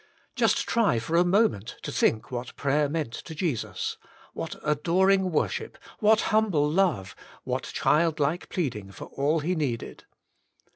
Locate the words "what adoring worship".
4.33-5.77